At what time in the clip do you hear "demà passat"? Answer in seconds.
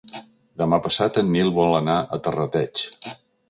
0.61-1.21